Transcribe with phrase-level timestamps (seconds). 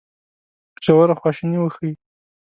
[0.83, 1.93] ژوره خواشیني وښيي.